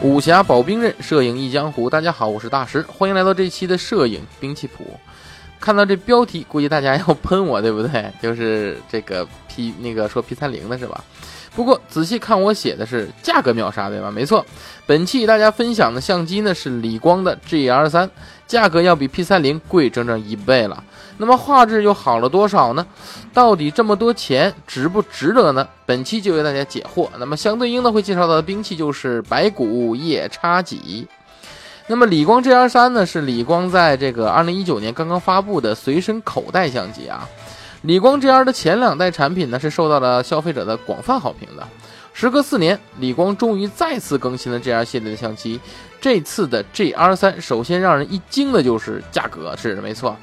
[0.00, 1.90] 武侠保兵刃，摄影忆江湖。
[1.90, 4.84] 大家好，我是大师，欢迎来到这期的摄影兵器谱。
[5.60, 8.12] 看到这标题，估计大家要喷我，对不对？
[8.22, 11.02] 就是这个 P 那个说 P 三零的是吧？
[11.54, 14.10] 不过仔细看，我写的是价格秒杀，对吧？
[14.10, 14.44] 没错，
[14.86, 18.08] 本期与大家分享的相机呢是理光的 GR 三，
[18.46, 20.84] 价格要比 P 三零贵整整一倍了。
[21.16, 22.86] 那么画质又好了多少呢？
[23.34, 25.66] 到底这么多钱值不值得呢？
[25.84, 27.08] 本期就为大家解惑。
[27.18, 31.08] 那么相对应的会介绍到的兵器就是白骨夜叉戟。
[31.90, 37.26] 那么理光 GR 三呢是理光在这个二零一九年刚刚发布的随身口袋相机啊。
[37.82, 41.66] 理光 GR 的前两代产品呢是受到了消费者的广泛好评的。
[42.12, 45.58] 时隔四年，理光终于再次更新了 GR 系列的相机。
[46.00, 50.16] 这次的 GR 三首先让人一惊的就是价格，是没错。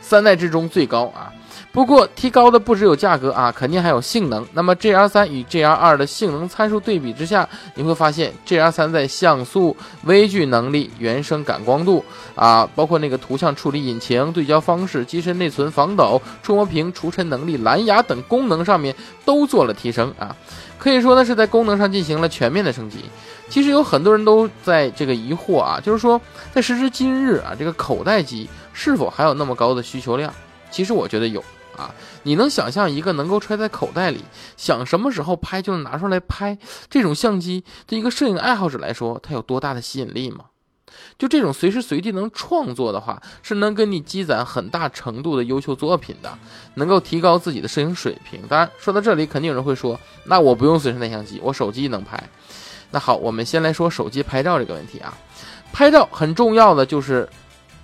[0.00, 1.30] 三代之中最高啊，
[1.72, 4.44] 不过提高的不只有价格啊，肯定还有性能。
[4.52, 18.92] 那么 GR 三与 GR 二的性能参数对比之下，你会发现 GR 三在像素、微距能力、原生感光度啊，包括那个图像处理引擎、对焦方式、机身内存、防抖、触摸屏、除尘能力、蓝牙等功能上面
[19.24, 20.34] 都做了提升啊，
[20.76, 23.04] 可以说呢是在功能上进行了全面的升级。
[23.48, 26.20] 其实有很多人都在这个疑惑啊，就是说
[26.52, 28.48] 在时至今日啊，这个口袋机。
[28.72, 30.32] 是否还有那么高的需求量？
[30.70, 31.44] 其实我觉得有
[31.80, 31.94] 啊。
[32.24, 34.22] 你能想象一个能够揣在口袋里，
[34.56, 40.44] 想什么时候拍就能拿出来拍这种相机，对一个摄影爱好者来说，它有多大的吸引力吗？
[41.16, 46.36] 就这种随时随地能创作的话，是能给你积攒很大程度的优秀作品的，
[46.74, 48.40] 能够提高自己的摄影水平。
[48.48, 52.22] 当然，说到这里，肯定有人会说，那我不用随身带相机，我手机能拍。
[52.90, 55.16] 那好，我们先来说手机拍照这个问题啊。
[55.72, 57.28] 拍照很重要的就是。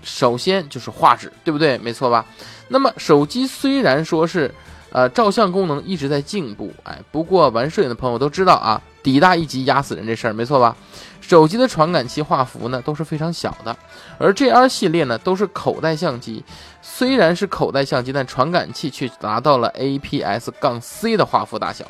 [0.07, 1.77] 首先就是画质，对不对？
[1.79, 2.25] 没错吧？
[2.69, 4.55] 那么手机虽然说是，
[4.93, 10.77] 呃，照相功能一直在进步，哎，不过玩摄影的朋友都知道啊，底大一级压死人这事儿，没错吧？
[11.21, 13.77] 手机的传感器画幅呢都是非常小的，
[14.17, 16.45] 而 GR 系列呢都是口袋相机，
[16.81, 21.85] 虽然是口袋相机，但传感器却达到了 A P S 杠 C 的画幅大小，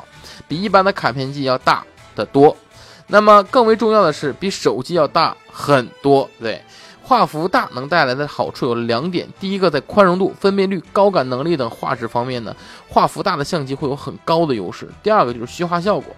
[0.47, 2.57] 比一般的卡片机要大得多。
[3.05, 6.61] 那么更为重要的是，比手机要大很多，对。
[7.07, 12.53] 画幅大能带来的好处有两点：第一个，在宽容度、分辨率、高感能力等画质方面呢，
[12.89, 16.13] 画幅大的相机会有很高的优势；第二个就是虚化效果，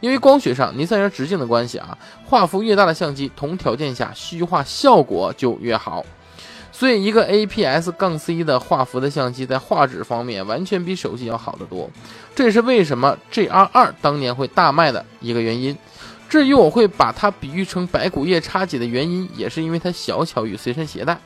[0.00, 1.96] 因为光学上尼散元直径的关系啊，
[2.26, 6.04] 画幅越大的相机，同条件下虚化效果就越好。
[6.70, 11.88] 所以，一个 APS-C 的画幅的相机，在画质方面完全比手机要好得多。
[12.34, 15.74] 这也是为什么 GR2 当年会大卖的一个原因。
[16.34, 21.16] 至于我会把它比喻成白骨夜叉戟的原因，也是因为它小巧与随身携带。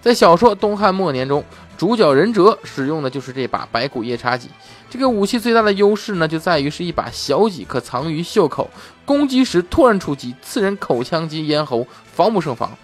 [0.00, 1.44] 在小说《东汉末年》中，
[1.76, 4.48] 主角任哲使用的就是这把白骨夜叉戟。
[4.88, 8.70] 这个武器最大的优势呢，就在于是一把小戟，可藏于袖口，
[9.04, 12.74] 攻击时突然出击，刺人口腔及咽喉，防不胜防。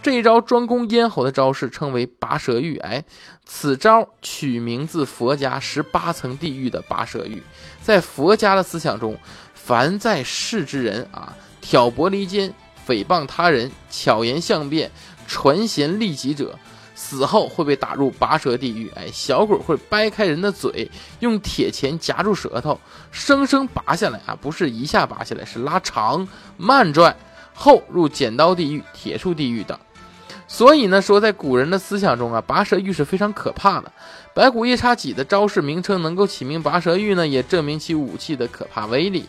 [0.00, 2.78] 这一招专攻咽喉的招式称为拔舌玉。
[2.78, 3.04] 哎，
[3.44, 7.42] 此招取名自佛家十八层地狱的拔舌玉。
[7.82, 9.14] 在佛家的思想中。
[9.68, 12.50] 凡在世之人啊，挑拨离间、
[12.86, 14.90] 诽谤他人、巧言相辩、
[15.26, 16.58] 传贤利己者，
[16.94, 18.90] 死后会被打入拔舌地狱。
[18.96, 20.90] 哎，小鬼会掰开人的嘴，
[21.20, 22.80] 用铁钳夹住舌头，
[23.10, 24.34] 生生拔下来啊！
[24.40, 27.14] 不是一下拔下来，是拉长、慢拽，
[27.52, 29.78] 后入剪刀地狱、铁树地狱等。
[30.48, 33.92] 所以呢，说在古人的思想中啊，拔舌玉是非常可怕的。
[34.34, 39.26] 白骨夜叉戟的招式名称能够起名拔舌玉呢，也证明其武器的可怕威力。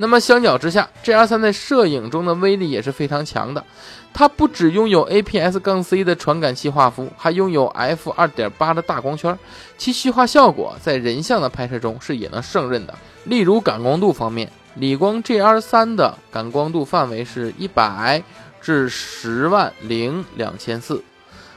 [0.00, 3.64] 那么相较之下，GR 三在摄影中的威力也是非常强的。
[4.12, 9.36] 它不只拥有 A P S 杠 C 的传感器画幅，还拥有 f 2.8的大光圈，
[9.76, 12.94] 其虚化效果在人像的拍摄中是也能胜任的。
[13.24, 18.22] 例如感光度方面，理光 GR 三的感光度范围是一百
[18.60, 21.02] 至十万零两千四。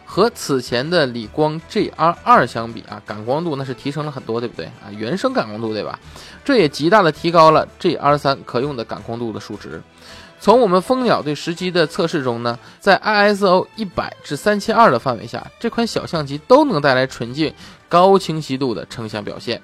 [0.06, 4.92] 和此前的理光 GR 二相比啊，感光度那是提升了很多，对不对啊？
[4.92, 5.98] 原生感光度对吧？
[6.44, 9.82] 这也极大的提高了 GR 三可用的感光度的数值。
[10.38, 17.54] 从我们蜂鸟对实机的测试中呢，在 ISO 一百至三千二的范围下，这款小相机都能带来纯净、
[17.88, 19.62] 高清晰度的成像表现。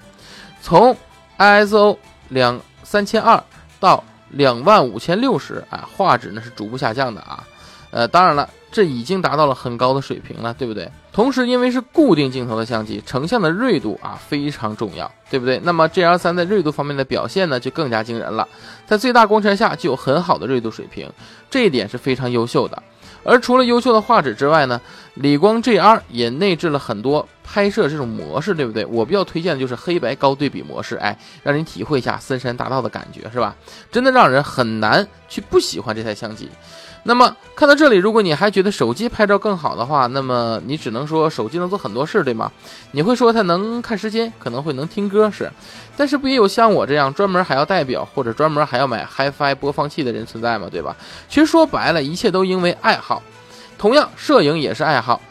[0.61, 0.95] 从
[1.37, 1.97] ISO
[2.29, 3.43] 两三千二
[3.81, 7.43] 到两万五千六十，啊，画质呢是逐步下降的啊。
[7.91, 8.49] 呃，当然了。
[8.69, 10.91] 这已经达到了很高的水平了，对不对？
[11.13, 15.57] 同时，因为是固定镜头的相机，成像的锐度啊非常重要，对不对？
[15.63, 18.45] 那么 GR 三在锐度方面的表现呢，就更加惊人了，
[18.85, 21.09] 在最大光圈下就有很好的锐度水平，
[21.49, 22.83] 这一点是非常优秀的。
[23.23, 24.79] 而除了优秀的画质之外呢，
[25.19, 28.85] 理光 GR 也内置了很多拍摄这种模式，对不对？
[28.85, 33.55] 我比较推荐的就是黑白高对比模式，哎，让你体会一下森山大道的感觉，是吧？
[33.91, 36.49] 真的让人很难去不喜欢这台相机。
[37.03, 42.51] 那么看到这里，如果你还觉得手机拍照更好的话，那么你只能说手机能做很多事，对吗？
[42.91, 45.49] 你会说它能看时间，可能会能听歌，是。
[45.95, 50.67] 但是不也有像我这样专门还要代表或者专门还要买 HiFi 播放器的人存在吗？
[50.69, 50.95] 对吧？
[51.29, 53.23] 其实说白了，一切都因为爱好。
[53.77, 55.21] 同样，摄影也是爱好。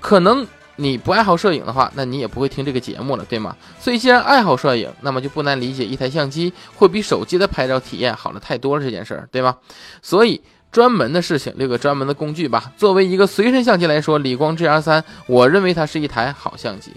[0.00, 0.46] 可能
[0.76, 3.56] 你不爱好摄影的话，那你也不会听这个节目了，对吗？
[3.78, 9.56] 所以既然爱好摄影，那么就不难理解一台相机会比手机的拍照体验好了太多了这件事儿，对吗？
[10.00, 10.42] 所以。
[10.72, 12.72] 专门的事情，留个专门的工具吧。
[12.78, 16.90] 作为一个随身相机来说，理光 GR 三，我认为它是一台好相机。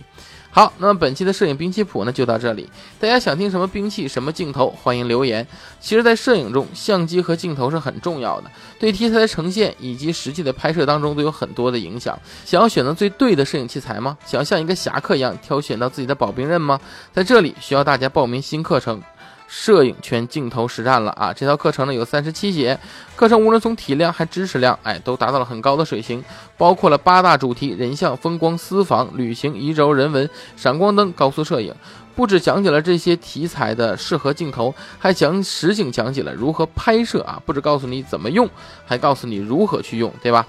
[0.55, 2.69] 好，那么本期的摄影兵器谱呢，就到这里。
[2.97, 5.45] 大家想听什么兵器、什么镜头，欢迎留言。
[5.81, 8.49] 其实，在摄影中，相机和镜头是很重要的，
[8.79, 12.17] 对题材的呈现以及实际的拍摄当中都有很多的影响。
[12.45, 14.17] 想要选择最对的摄影器材吗？
[14.25, 16.79] 想要像一个侠客一样挑选到自己的保兵刃吗？
[17.11, 19.03] 在这里需要大家报名新课程。
[19.47, 21.31] 摄影全镜头实战了啊！
[21.33, 22.77] 这套课程呢有三十七节，
[23.15, 26.23] 课程无论从体量还知识量，哎，都达到了很高的水平，
[26.57, 31.73] 包括了八大主题：人像、风光、私房、旅行、移轴、人文、闪光灯、高速摄影。
[32.15, 37.41] 不止讲解了这些题材的适合镜头，还讲实景讲解了如何拍摄啊！
[37.45, 38.49] 不止告诉你怎么用，
[38.85, 40.47] 还告诉你如何去用，对吧？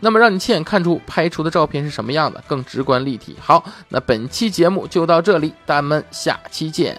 [0.00, 3.36] 那么让你亲眼看出拍出的照片是什么样的，更直观立体。
[3.40, 6.96] 好，那本期节目就到这里，咱们下期见。